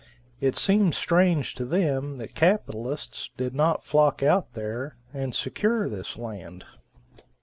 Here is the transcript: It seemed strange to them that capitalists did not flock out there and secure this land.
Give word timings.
It 0.39 0.55
seemed 0.55 0.95
strange 0.95 1.53
to 1.53 1.63
them 1.63 2.17
that 2.17 2.33
capitalists 2.33 3.29
did 3.37 3.53
not 3.53 3.83
flock 3.83 4.23
out 4.23 4.53
there 4.55 4.95
and 5.13 5.35
secure 5.35 5.87
this 5.87 6.17
land. 6.17 6.65